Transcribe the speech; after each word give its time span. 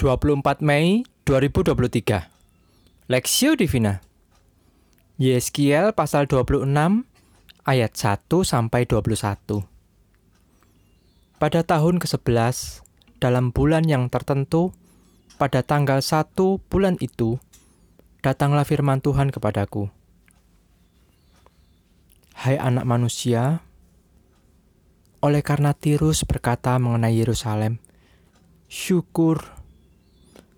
24 0.00 0.64
Mei 0.64 1.04
2023 1.28 2.32
Lexio 3.12 3.52
Divina. 3.52 4.00
Yeskiel 5.20 5.92
pasal 5.92 6.24
26 6.24 6.64
ayat 7.68 7.92
1 7.92 8.24
sampai 8.40 8.88
21 8.88 9.60
Pada 11.36 11.60
tahun 11.60 12.00
ke-11 12.00 12.80
dalam 13.20 13.52
bulan 13.52 13.84
yang 13.84 14.08
tertentu 14.08 14.72
pada 15.36 15.60
tanggal 15.60 16.00
1 16.00 16.32
bulan 16.72 16.96
itu 17.04 17.36
datanglah 18.24 18.64
firman 18.64 19.04
Tuhan 19.04 19.28
kepadaku. 19.28 19.92
Hai 22.40 22.56
anak 22.56 22.88
manusia 22.88 23.60
oleh 25.20 25.44
karena 25.44 25.76
Tirus 25.76 26.24
berkata 26.24 26.80
mengenai 26.80 27.20
Yerusalem 27.20 27.76
syukur 28.64 29.59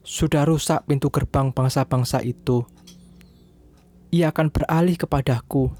sudah 0.02 0.42
rusak 0.42 0.82
pintu 0.90 1.14
gerbang 1.14 1.54
bangsa-bangsa 1.54 2.20
itu. 2.26 2.66
Ia 4.12 4.34
akan 4.34 4.52
beralih 4.52 4.98
kepadaku, 4.98 5.72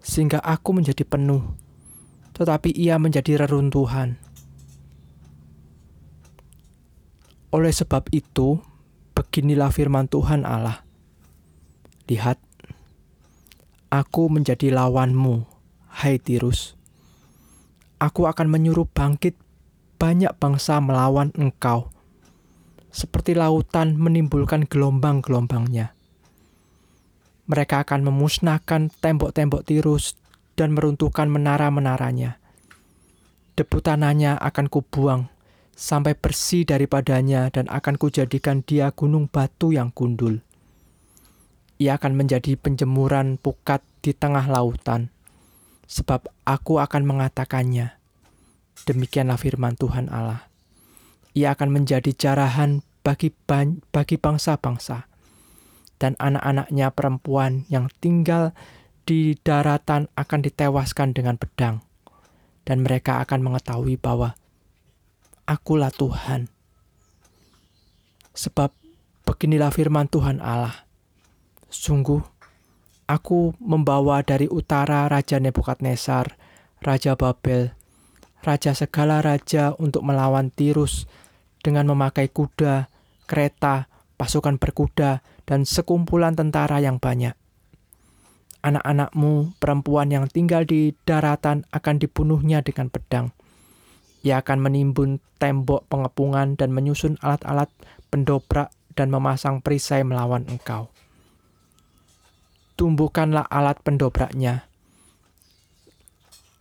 sehingga 0.00 0.40
aku 0.40 0.70
menjadi 0.72 1.04
penuh, 1.04 1.44
tetapi 2.32 2.72
ia 2.72 2.96
menjadi 2.96 3.44
reruntuhan. 3.44 4.16
Oleh 7.50 7.74
sebab 7.74 8.08
itu, 8.14 8.62
beginilah 9.12 9.74
firman 9.74 10.06
Tuhan 10.06 10.46
Allah. 10.46 10.86
Lihat, 12.06 12.38
aku 13.90 14.30
menjadi 14.30 14.70
lawanmu, 14.70 15.44
hai 16.00 16.16
Tirus. 16.22 16.78
Aku 18.00 18.24
akan 18.24 18.48
menyuruh 18.48 18.88
bangkit 18.88 19.36
banyak 20.00 20.32
bangsa 20.40 20.80
melawan 20.80 21.28
engkau 21.36 21.92
seperti 22.90 23.38
lautan 23.38 23.94
menimbulkan 23.94 24.66
gelombang-gelombangnya. 24.66 25.94
Mereka 27.46 27.82
akan 27.86 28.06
memusnahkan 28.06 28.94
tembok-tembok 29.02 29.66
tirus 29.66 30.14
dan 30.54 30.74
meruntuhkan 30.74 31.26
menara-menaranya. 31.26 32.38
Debu 33.58 33.78
tanahnya 33.82 34.38
akan 34.38 34.70
kubuang 34.70 35.26
sampai 35.74 36.14
bersih 36.14 36.68
daripadanya 36.68 37.50
dan 37.50 37.66
akan 37.66 37.96
kujadikan 37.98 38.62
dia 38.62 38.92
gunung 38.94 39.26
batu 39.26 39.74
yang 39.74 39.90
gundul. 39.90 40.42
Ia 41.80 41.96
akan 41.96 42.12
menjadi 42.12 42.60
penjemuran 42.60 43.40
pukat 43.40 43.80
di 44.04 44.12
tengah 44.12 44.44
lautan, 44.44 45.08
sebab 45.88 46.28
aku 46.44 46.76
akan 46.76 47.02
mengatakannya. 47.08 47.96
Demikianlah 48.84 49.40
firman 49.40 49.80
Tuhan 49.80 50.12
Allah 50.12 50.49
ia 51.36 51.54
akan 51.54 51.70
menjadi 51.70 52.10
jarahan 52.14 52.82
bagi 53.00 53.32
bagi 53.90 54.16
bangsa-bangsa 54.20 55.08
dan 56.00 56.16
anak-anaknya 56.16 56.92
perempuan 56.92 57.68
yang 57.68 57.92
tinggal 58.00 58.56
di 59.04 59.36
daratan 59.40 60.08
akan 60.16 60.40
ditewaskan 60.40 61.12
dengan 61.12 61.36
pedang 61.36 61.84
dan 62.64 62.84
mereka 62.84 63.20
akan 63.24 63.40
mengetahui 63.42 63.98
bahwa 64.00 64.38
akulah 65.44 65.90
Tuhan. 65.90 66.46
Sebab 68.30 68.70
beginilah 69.26 69.74
firman 69.74 70.06
Tuhan 70.06 70.38
Allah. 70.38 70.86
Sungguh 71.70 72.22
aku 73.10 73.58
membawa 73.58 74.22
dari 74.22 74.46
utara 74.46 75.10
raja 75.10 75.42
Nebukadnezar 75.42 76.38
raja 76.78 77.18
Babel 77.18 77.74
raja 78.40 78.72
segala 78.72 79.20
raja 79.20 79.76
untuk 79.76 80.04
melawan 80.04 80.48
Tirus 80.48 81.04
dengan 81.60 81.92
memakai 81.92 82.32
kuda, 82.32 82.88
kereta, 83.28 83.88
pasukan 84.16 84.56
berkuda, 84.56 85.20
dan 85.44 85.68
sekumpulan 85.68 86.32
tentara 86.32 86.80
yang 86.80 86.96
banyak. 86.96 87.36
Anak-anakmu 88.60 89.56
perempuan 89.56 90.12
yang 90.12 90.28
tinggal 90.28 90.68
di 90.68 90.92
daratan 91.08 91.64
akan 91.72 91.96
dibunuhnya 91.96 92.60
dengan 92.60 92.92
pedang. 92.92 93.32
Ia 94.20 94.44
akan 94.44 94.58
menimbun 94.60 95.16
tembok 95.40 95.88
pengepungan 95.88 96.60
dan 96.60 96.68
menyusun 96.76 97.16
alat-alat 97.24 97.72
pendobrak 98.12 98.68
dan 98.92 99.08
memasang 99.08 99.64
perisai 99.64 100.04
melawan 100.04 100.44
engkau. 100.52 100.92
Tumbuhkanlah 102.76 103.48
alat 103.48 103.80
pendobraknya 103.80 104.69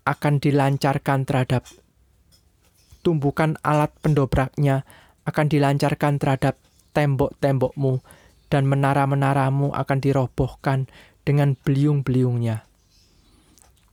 akan 0.05 0.39
dilancarkan 0.39 1.27
terhadap 1.27 1.67
tumbukan 3.01 3.55
alat 3.63 3.91
pendobraknya 4.03 4.83
akan 5.23 5.45
dilancarkan 5.47 6.19
terhadap 6.19 6.59
tembok-tembokmu 6.91 8.01
dan 8.49 8.65
menara-menaramu 8.65 9.71
akan 9.71 9.97
dirobohkan 10.01 10.89
dengan 11.23 11.53
beliung-beliungnya. 11.53 12.65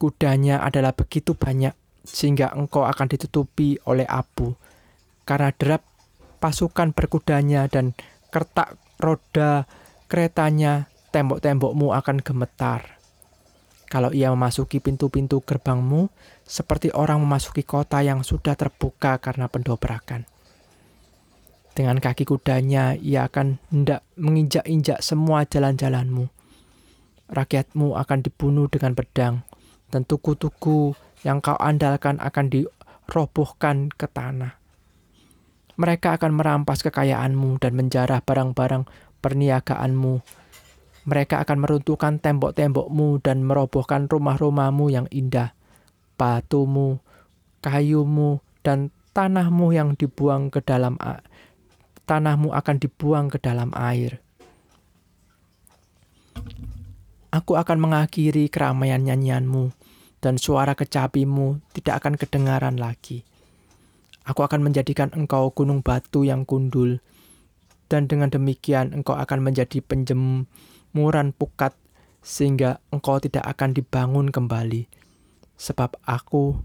Kudanya 0.01 0.65
adalah 0.65 0.93
begitu 0.97 1.37
banyak 1.37 1.73
sehingga 2.07 2.53
engkau 2.53 2.85
akan 2.85 3.07
ditutupi 3.11 3.77
oleh 3.85 4.07
abu 4.09 4.55
karena 5.27 5.51
derap 5.53 5.83
pasukan 6.39 6.95
berkudanya 6.95 7.67
dan 7.67 7.93
kertak 8.31 8.79
roda 9.01 9.67
keretanya 10.07 10.87
tembok-tembokmu 11.11 11.93
akan 11.93 12.23
gemetar. 12.23 12.96
Kalau 13.97 14.13
ia 14.13 14.29
memasuki 14.29 14.77
pintu-pintu 14.77 15.41
gerbangmu, 15.41 16.13
seperti 16.45 16.93
orang 16.93 17.17
memasuki 17.17 17.65
kota 17.65 18.05
yang 18.05 18.21
sudah 18.21 18.53
terbuka 18.53 19.17
karena 19.25 19.49
pendobrakan. 19.49 20.29
Dengan 21.73 21.97
kaki 21.97 22.29
kudanya, 22.29 22.93
ia 22.93 23.25
akan 23.25 23.57
hendak 23.73 24.05
menginjak-injak 24.21 25.01
semua 25.01 25.49
jalan-jalanmu. 25.49 26.29
Rakyatmu 27.33 27.97
akan 27.97 28.19
dibunuh 28.21 28.69
dengan 28.69 28.93
pedang, 28.93 29.49
dan 29.89 30.05
tuku-tuku 30.05 30.93
yang 31.25 31.41
kau 31.41 31.57
andalkan 31.57 32.21
akan 32.21 32.53
dirobohkan 32.53 33.89
ke 33.89 34.13
tanah. 34.13 34.61
Mereka 35.81 36.21
akan 36.21 36.37
merampas 36.37 36.85
kekayaanmu 36.85 37.65
dan 37.65 37.73
menjarah 37.73 38.21
barang-barang 38.21 38.85
perniagaanmu 39.25 40.21
mereka 41.07 41.39
akan 41.47 41.63
meruntuhkan 41.63 42.19
tembok-tembokmu 42.19 43.23
dan 43.23 43.47
merobohkan 43.47 44.11
rumah-rumahmu 44.11 44.91
yang 44.91 45.07
indah, 45.15 45.55
batumu, 46.19 46.99
kayumu, 47.63 48.43
dan 48.67 48.91
tanahmu 49.15 49.71
yang 49.71 49.95
dibuang 49.95 50.51
ke 50.51 50.59
dalam 50.61 50.99
tanahmu 52.11 52.51
akan 52.51 52.77
dibuang 52.83 53.31
ke 53.31 53.39
dalam 53.39 53.71
air. 53.79 54.19
Aku 57.31 57.55
akan 57.55 57.79
mengakhiri 57.79 58.51
keramaian 58.51 59.03
nyanyianmu, 59.07 59.71
dan 60.19 60.43
suara 60.43 60.75
kecapimu 60.75 61.63
tidak 61.71 62.03
akan 62.03 62.15
kedengaran 62.19 62.77
lagi. 62.81 63.23
Aku 64.27 64.43
akan 64.43 64.67
menjadikan 64.67 65.15
engkau 65.15 65.55
gunung 65.55 65.87
batu 65.87 66.27
yang 66.27 66.43
kundul, 66.43 66.99
dan 67.87 68.11
dengan 68.11 68.27
demikian 68.33 68.91
engkau 68.91 69.15
akan 69.15 69.39
menjadi 69.39 69.79
penjem 69.79 70.51
muran 70.97 71.37
pukat 71.37 71.77
sehingga 72.25 72.81
engkau 72.89 73.21
tidak 73.21 73.45
akan 73.45 73.77
dibangun 73.77 74.33
kembali. 74.33 74.89
Sebab 75.61 76.01
aku, 76.09 76.57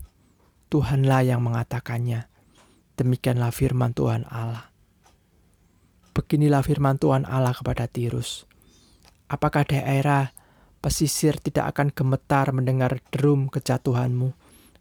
Tuhanlah 0.72 1.28
yang 1.28 1.44
mengatakannya. 1.44 2.32
Demikianlah 2.96 3.52
firman 3.52 3.92
Tuhan 3.92 4.24
Allah. 4.32 4.72
Beginilah 6.16 6.64
firman 6.64 6.96
Tuhan 6.96 7.28
Allah 7.28 7.52
kepada 7.52 7.92
Tirus. 7.92 8.48
Apakah 9.28 9.68
daerah 9.68 10.32
pesisir 10.80 11.40
tidak 11.40 11.76
akan 11.76 11.92
gemetar 11.92 12.52
mendengar 12.56 13.00
derum 13.14 13.48
kejatuhanmu 13.48 14.34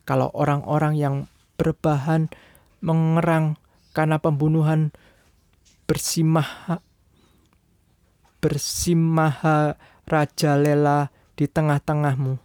kalau 0.08 0.32
orang-orang 0.32 0.96
yang 0.96 1.14
berbahan 1.60 2.32
mengerang 2.80 3.60
karena 3.92 4.16
pembunuhan 4.16 4.96
bersimah 5.84 6.80
bersimaha 8.40 9.76
raja 10.08 10.56
lela 10.56 11.12
di 11.36 11.44
tengah-tengahmu. 11.46 12.40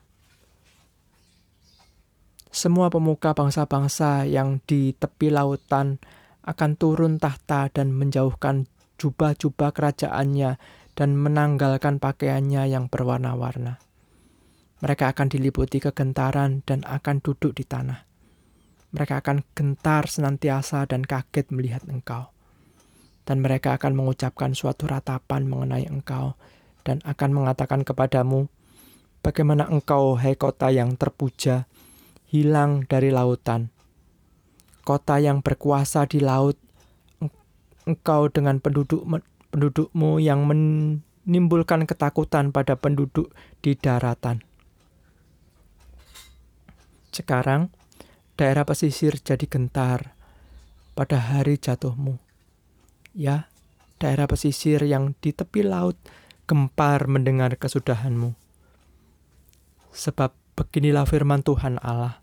Semua 2.52 2.88
pemuka 2.88 3.36
bangsa-bangsa 3.36 4.24
yang 4.28 4.64
di 4.64 4.96
tepi 4.96 5.28
lautan 5.28 6.00
akan 6.48 6.72
turun 6.80 7.20
tahta 7.20 7.68
dan 7.68 7.92
menjauhkan 7.92 8.68
jubah-jubah 8.96 9.76
kerajaannya 9.76 10.56
dan 10.96 11.10
menanggalkan 11.20 12.00
pakaiannya 12.00 12.72
yang 12.72 12.88
berwarna-warna. 12.88 13.84
Mereka 14.80 15.12
akan 15.12 15.28
diliputi 15.28 15.84
kegentaran 15.84 16.64
dan 16.64 16.88
akan 16.88 17.20
duduk 17.20 17.60
di 17.60 17.68
tanah. 17.68 18.08
Mereka 18.96 19.20
akan 19.20 19.44
gentar 19.52 20.08
senantiasa 20.08 20.88
dan 20.88 21.04
kaget 21.04 21.52
melihat 21.52 21.84
engkau 21.92 22.35
dan 23.26 23.42
mereka 23.42 23.76
akan 23.76 23.98
mengucapkan 23.98 24.54
suatu 24.54 24.86
ratapan 24.86 25.50
mengenai 25.50 25.90
engkau 25.90 26.38
dan 26.86 27.02
akan 27.02 27.34
mengatakan 27.34 27.82
kepadamu, 27.82 28.46
bagaimana 29.26 29.66
engkau, 29.66 30.14
hai 30.22 30.38
kota 30.38 30.70
yang 30.70 30.94
terpuja, 30.94 31.66
hilang 32.30 32.86
dari 32.86 33.10
lautan. 33.10 33.74
Kota 34.86 35.18
yang 35.18 35.42
berkuasa 35.42 36.06
di 36.06 36.22
laut, 36.22 36.62
engkau 37.90 38.30
dengan 38.30 38.62
penduduk 38.62 39.02
pendudukmu 39.50 40.22
yang 40.22 40.46
menimbulkan 40.46 41.90
ketakutan 41.90 42.54
pada 42.54 42.78
penduduk 42.78 43.34
di 43.66 43.74
daratan. 43.74 44.46
Sekarang, 47.10 47.74
daerah 48.38 48.68
pesisir 48.68 49.18
jadi 49.18 49.48
gentar 49.48 50.14
pada 50.94 51.18
hari 51.18 51.56
jatuhmu. 51.56 52.25
Ya, 53.16 53.48
daerah 53.96 54.28
pesisir 54.28 54.84
yang 54.84 55.16
di 55.24 55.32
tepi 55.32 55.64
laut 55.64 55.96
gempar 56.52 57.08
mendengar 57.08 57.56
kesudahanmu. 57.56 58.36
Sebab 59.96 60.36
beginilah 60.60 61.08
firman 61.08 61.40
Tuhan 61.40 61.80
Allah. 61.80 62.20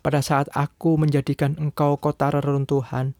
Pada 0.00 0.24
saat 0.24 0.48
aku 0.56 0.96
menjadikan 0.96 1.60
engkau 1.60 2.00
kota 2.00 2.32
reruntuhan, 2.32 3.12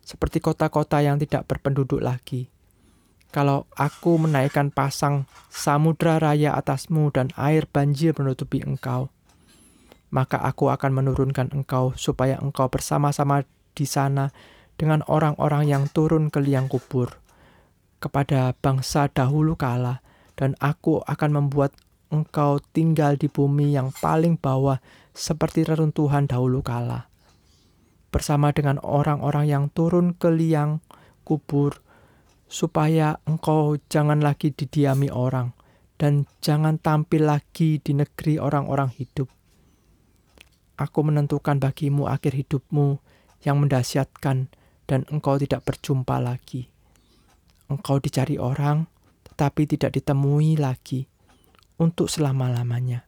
seperti 0.00 0.40
kota-kota 0.40 1.04
yang 1.04 1.20
tidak 1.20 1.44
berpenduduk 1.44 2.00
lagi. 2.00 2.48
Kalau 3.28 3.68
aku 3.76 4.16
menaikkan 4.16 4.72
pasang 4.72 5.28
samudra 5.52 6.16
raya 6.16 6.56
atasmu 6.56 7.12
dan 7.12 7.28
air 7.36 7.68
banjir 7.68 8.16
menutupi 8.16 8.64
engkau, 8.64 9.12
maka 10.08 10.40
aku 10.40 10.72
akan 10.72 10.96
menurunkan 10.96 11.52
engkau 11.52 11.92
supaya 11.92 12.40
engkau 12.40 12.72
bersama-sama 12.72 13.44
di 13.76 13.84
sana 13.84 14.32
dengan 14.74 15.06
orang-orang 15.06 15.70
yang 15.70 15.84
turun 15.90 16.28
ke 16.28 16.42
liang 16.42 16.66
kubur 16.66 17.22
kepada 18.02 18.52
bangsa 18.60 19.08
dahulu 19.08 19.56
kala 19.56 20.04
dan 20.36 20.58
aku 20.60 21.00
akan 21.06 21.30
membuat 21.40 21.72
engkau 22.12 22.60
tinggal 22.74 23.16
di 23.16 23.32
bumi 23.32 23.72
yang 23.72 23.94
paling 23.96 24.36
bawah 24.36 24.78
seperti 25.14 25.64
reruntuhan 25.64 26.28
dahulu 26.28 26.60
kala. 26.60 27.08
Bersama 28.10 28.54
dengan 28.54 28.78
orang-orang 28.82 29.46
yang 29.50 29.64
turun 29.72 30.14
ke 30.14 30.30
liang 30.30 30.78
kubur 31.26 31.82
supaya 32.46 33.18
engkau 33.26 33.74
jangan 33.90 34.22
lagi 34.22 34.54
didiami 34.54 35.10
orang 35.10 35.50
dan 35.98 36.28
jangan 36.38 36.78
tampil 36.78 37.26
lagi 37.26 37.80
di 37.82 37.96
negeri 37.96 38.38
orang-orang 38.38 38.92
hidup. 38.94 39.26
Aku 40.74 41.06
menentukan 41.06 41.62
bagimu 41.62 42.10
akhir 42.10 42.34
hidupmu 42.34 42.98
yang 43.46 43.62
mendasyatkan 43.62 44.50
dan 44.84 45.04
engkau 45.08 45.40
tidak 45.40 45.64
berjumpa 45.64 46.20
lagi. 46.20 46.68
Engkau 47.72 47.96
dicari 47.98 48.36
orang, 48.36 48.84
tetapi 49.24 49.64
tidak 49.64 49.96
ditemui 49.96 50.60
lagi 50.60 51.08
untuk 51.80 52.06
selama-lamanya. 52.06 53.02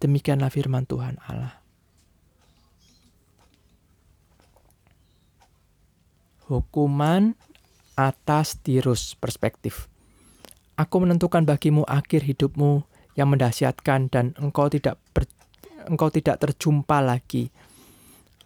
Demikianlah 0.00 0.52
firman 0.52 0.84
Tuhan 0.84 1.16
Allah. 1.24 1.60
Hukuman 6.46 7.34
atas 7.98 8.60
tirus 8.62 9.18
perspektif. 9.18 9.90
Aku 10.76 11.00
menentukan 11.00 11.42
bagimu 11.42 11.82
akhir 11.88 12.22
hidupmu 12.22 12.84
yang 13.16 13.32
mendasyatkan 13.32 14.12
dan 14.12 14.36
engkau 14.36 14.68
tidak 14.68 15.00
ber, 15.16 15.24
engkau 15.88 16.12
tidak 16.12 16.36
terjumpa 16.38 17.00
lagi. 17.00 17.48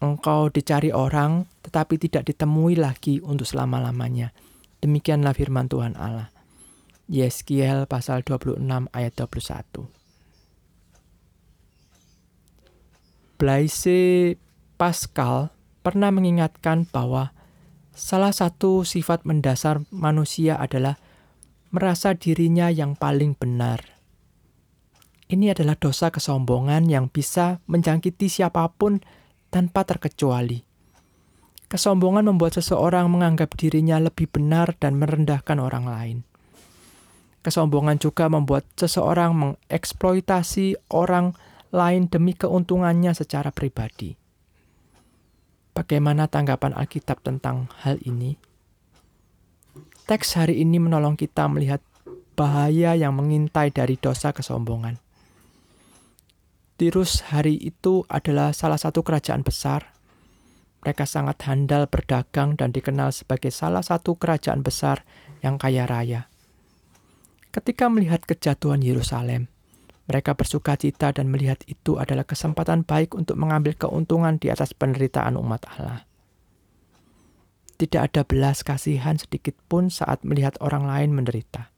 Engkau 0.01 0.49
dicari 0.49 0.89
orang, 0.97 1.45
tetapi 1.61 2.01
tidak 2.01 2.25
ditemui 2.25 2.73
lagi 2.73 3.21
untuk 3.21 3.45
selama-lamanya. 3.45 4.33
Demikianlah 4.81 5.37
firman 5.37 5.69
Tuhan 5.69 5.93
Allah. 6.01 6.33
Yeskiel 7.05 7.85
pasal 7.85 8.25
26 8.25 8.65
ayat 8.97 9.13
21. 9.13 9.93
Blaise 13.37 14.37
Pascal 14.81 15.53
pernah 15.85 16.09
mengingatkan 16.09 16.89
bahwa 16.89 17.37
salah 17.93 18.33
satu 18.33 18.89
sifat 18.89 19.29
mendasar 19.29 19.85
manusia 19.93 20.57
adalah 20.57 20.97
merasa 21.69 22.17
dirinya 22.17 22.73
yang 22.73 22.97
paling 22.97 23.37
benar. 23.37 24.01
Ini 25.31 25.53
adalah 25.55 25.77
dosa 25.77 26.09
kesombongan 26.09 26.89
yang 26.89 27.13
bisa 27.13 27.63
menjangkiti 27.69 28.27
siapa 28.27 28.67
pun 28.75 28.99
tanpa 29.51 29.83
terkecuali. 29.85 30.63
Kesombongan 31.71 32.27
membuat 32.27 32.59
seseorang 32.59 33.07
menganggap 33.11 33.55
dirinya 33.55 33.99
lebih 34.03 34.27
benar 34.27 34.75
dan 34.79 34.99
merendahkan 34.99 35.59
orang 35.59 35.87
lain. 35.87 36.19
Kesombongan 37.47 38.03
juga 38.03 38.27
membuat 38.27 38.67
seseorang 38.75 39.33
mengeksploitasi 39.35 40.91
orang 40.91 41.35
lain 41.71 42.11
demi 42.11 42.35
keuntungannya 42.35 43.15
secara 43.15 43.55
pribadi. 43.55 44.19
Bagaimana 45.71 46.27
tanggapan 46.27 46.75
Alkitab 46.75 47.23
tentang 47.23 47.71
hal 47.87 48.03
ini? 48.03 48.35
Teks 50.11 50.35
hari 50.35 50.59
ini 50.59 50.83
menolong 50.83 51.15
kita 51.15 51.47
melihat 51.47 51.79
bahaya 52.35 52.99
yang 52.99 53.15
mengintai 53.15 53.71
dari 53.71 53.95
dosa 53.95 54.35
kesombongan. 54.35 54.99
Tirus 56.81 57.29
hari 57.29 57.61
itu 57.61 58.09
adalah 58.09 58.57
salah 58.57 58.81
satu 58.81 59.05
kerajaan 59.05 59.45
besar. 59.45 59.93
Mereka 60.81 61.05
sangat 61.05 61.45
handal 61.45 61.85
berdagang 61.85 62.57
dan 62.57 62.73
dikenal 62.73 63.13
sebagai 63.13 63.53
salah 63.53 63.85
satu 63.85 64.17
kerajaan 64.17 64.65
besar 64.65 65.05
yang 65.45 65.61
kaya 65.61 65.85
raya. 65.85 66.33
Ketika 67.53 67.93
melihat 67.93 68.25
kejatuhan 68.25 68.81
Yerusalem, 68.81 69.53
mereka 70.09 70.33
bersuka 70.33 70.81
cita 70.81 71.13
dan 71.13 71.29
melihat 71.29 71.61
itu 71.69 72.01
adalah 72.01 72.25
kesempatan 72.25 72.89
baik 72.89 73.13
untuk 73.13 73.37
mengambil 73.37 73.77
keuntungan 73.77 74.41
di 74.41 74.49
atas 74.49 74.73
penderitaan 74.73 75.37
umat 75.37 75.69
Allah. 75.77 76.09
Tidak 77.77 78.01
ada 78.01 78.25
belas 78.25 78.65
kasihan 78.65 79.21
sedikit 79.21 79.53
pun 79.69 79.93
saat 79.93 80.25
melihat 80.25 80.57
orang 80.65 80.89
lain 80.89 81.13
menderita. 81.13 81.69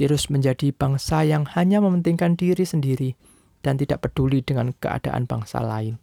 Tirus 0.00 0.32
menjadi 0.32 0.72
bangsa 0.72 1.28
yang 1.28 1.44
hanya 1.52 1.84
mementingkan 1.84 2.40
diri 2.40 2.64
sendiri 2.64 3.35
dan 3.66 3.74
tidak 3.74 4.06
peduli 4.06 4.46
dengan 4.46 4.70
keadaan 4.70 5.26
bangsa 5.26 5.58
lain. 5.58 5.98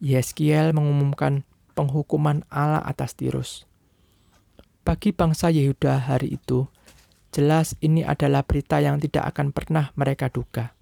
Yeskiel 0.00 0.72
mengumumkan 0.72 1.44
penghukuman 1.76 2.48
Allah 2.48 2.80
atas 2.80 3.12
Tirus. 3.12 3.68
Bagi 4.88 5.12
bangsa 5.12 5.52
Yehuda 5.52 6.08
hari 6.08 6.40
itu, 6.40 6.64
jelas 7.28 7.76
ini 7.84 8.08
adalah 8.08 8.40
berita 8.40 8.80
yang 8.80 8.96
tidak 9.04 9.36
akan 9.36 9.52
pernah 9.52 9.92
mereka 10.00 10.32
duga. 10.32 10.72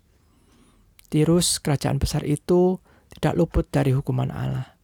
Tirus, 1.11 1.59
kerajaan 1.59 1.99
besar 1.99 2.23
itu, 2.23 2.79
tidak 3.11 3.35
luput 3.35 3.67
dari 3.67 3.91
hukuman 3.91 4.31
Allah. 4.31 4.79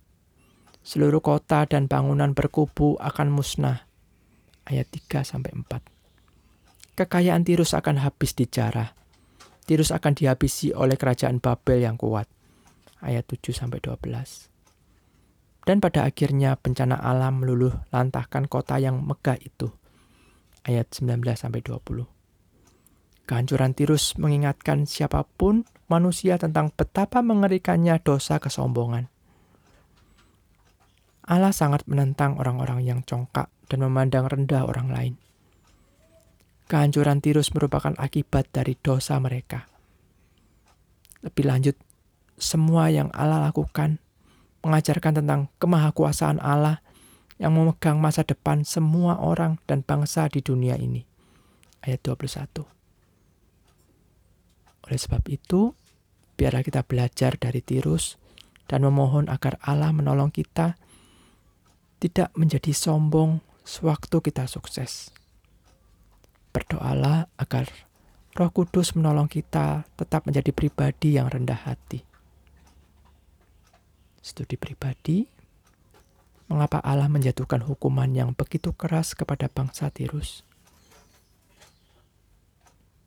Seluruh 0.82 1.22
kota 1.22 1.62
dan 1.70 1.86
bangunan 1.86 2.34
berkubu 2.34 2.98
akan 2.98 3.30
musnah. 3.30 3.86
Ayat 4.66 4.90
3 4.90 5.22
4. 5.38 6.99
Kekayaan 6.99 7.46
Tirus 7.46 7.78
akan 7.78 8.02
habis 8.02 8.34
dijarah 8.34 9.01
Tirus 9.73 9.88
akan 9.88 10.12
dihabisi 10.12 10.76
oleh 10.76 11.00
kerajaan 11.00 11.41
Babel 11.41 11.81
yang 11.81 11.97
kuat. 11.97 12.29
Ayat 13.00 13.25
7 13.25 13.57
sampai 13.57 13.81
12. 13.81 14.05
Dan 15.64 15.81
pada 15.81 16.05
akhirnya 16.05 16.61
bencana 16.61 17.00
alam 17.00 17.41
meluluh 17.41 17.81
lantahkan 17.88 18.52
kota 18.52 18.76
yang 18.76 19.00
megah 19.00 19.41
itu. 19.41 19.73
Ayat 20.69 20.93
19 20.93 21.25
sampai 21.41 21.64
20. 21.64 22.05
Kehancuran 23.25 23.73
Tirus 23.73 24.12
mengingatkan 24.21 24.85
siapa 24.85 25.25
pun 25.41 25.64
manusia 25.88 26.37
tentang 26.37 26.69
betapa 26.69 27.25
mengerikannya 27.25 27.97
dosa 28.05 28.37
kesombongan. 28.45 29.09
Allah 31.25 31.57
sangat 31.57 31.88
menentang 31.88 32.37
orang-orang 32.37 32.85
yang 32.85 33.00
congkak 33.09 33.49
dan 33.73 33.81
memandang 33.81 34.29
rendah 34.29 34.69
orang 34.69 34.93
lain. 34.93 35.14
Kehancuran 36.73 37.21
Tirus 37.21 37.52
merupakan 37.52 37.93
akibat 38.00 38.49
dari 38.49 38.81
dosa 38.81 39.21
mereka. 39.21 39.69
Lebih 41.21 41.45
lanjut, 41.45 41.76
semua 42.41 42.88
yang 42.88 43.12
Allah 43.12 43.45
lakukan 43.45 44.00
mengajarkan 44.64 45.21
tentang 45.21 45.52
kemahakuasaan 45.61 46.41
Allah 46.41 46.81
yang 47.37 47.52
memegang 47.52 48.00
masa 48.00 48.25
depan 48.25 48.64
semua 48.64 49.21
orang 49.21 49.61
dan 49.69 49.85
bangsa 49.85 50.33
di 50.33 50.41
dunia 50.41 50.81
ini. 50.81 51.05
Ayat 51.85 52.09
21. 52.09 52.64
Oleh 54.88 54.97
sebab 54.97 55.29
itu, 55.29 55.76
biarlah 56.41 56.64
kita 56.64 56.88
belajar 56.88 57.37
dari 57.37 57.61
Tirus 57.61 58.17
dan 58.64 58.88
memohon 58.88 59.29
agar 59.29 59.61
Allah 59.61 59.93
menolong 59.93 60.33
kita 60.33 60.81
tidak 62.00 62.33
menjadi 62.33 62.73
sombong 62.73 63.45
sewaktu 63.61 64.25
kita 64.25 64.49
sukses. 64.49 65.12
Berdoalah 66.52 67.32
agar 67.40 67.66
Roh 68.32 68.52
Kudus 68.52 68.92
menolong 68.92 69.28
kita 69.28 69.88
tetap 69.97 70.28
menjadi 70.28 70.52
pribadi 70.52 71.16
yang 71.16 71.28
rendah 71.28 71.56
hati. 71.56 72.04
Studi 74.21 74.61
pribadi, 74.61 75.26
mengapa 76.49 76.78
Allah 76.85 77.09
menjatuhkan 77.09 77.64
hukuman 77.64 78.09
yang 78.12 78.37
begitu 78.37 78.76
keras 78.76 79.16
kepada 79.16 79.49
bangsa 79.49 79.88
Tirus? 79.88 80.44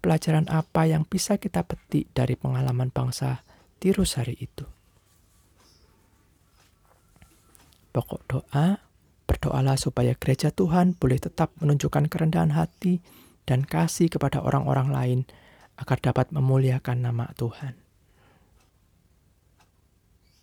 Pelajaran 0.01 0.45
apa 0.49 0.85
yang 0.85 1.05
bisa 1.05 1.37
kita 1.41 1.65
petik 1.65 2.09
dari 2.13 2.37
pengalaman 2.37 2.93
bangsa 2.93 3.41
Tirus 3.81 4.17
hari 4.17 4.37
itu? 4.37 4.65
Pokok 7.93 8.21
doa, 8.27 8.85
Berdoalah 9.25 9.73
supaya 9.73 10.13
gereja 10.13 10.53
Tuhan 10.53 10.93
boleh 10.93 11.17
tetap 11.17 11.49
menunjukkan 11.57 12.13
kerendahan 12.13 12.53
hati 12.53 13.01
dan 13.45 13.63
kasih 13.63 14.09
kepada 14.09 14.41
orang-orang 14.41 14.89
lain 14.89 15.19
agar 15.77 16.01
dapat 16.01 16.33
memuliakan 16.33 17.05
nama 17.05 17.29
Tuhan. 17.37 17.84